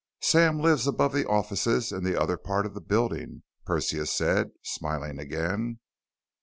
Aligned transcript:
"Sam 0.23 0.59
lives 0.59 0.87
above 0.87 1.13
the 1.13 1.27
offices 1.27 1.91
in 1.91 2.03
the 2.03 2.19
other 2.19 2.35
part 2.35 2.65
of 2.65 2.73
the 2.73 2.81
building," 2.81 3.43
Persia 3.67 4.07
said, 4.07 4.49
smiling 4.63 5.19
again. 5.19 5.79